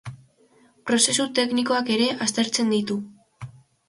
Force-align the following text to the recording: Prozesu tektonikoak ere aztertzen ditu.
Prozesu 0.91 1.25
tektonikoak 1.39 1.91
ere 1.97 2.07
aztertzen 2.27 2.73
ditu. 2.77 2.97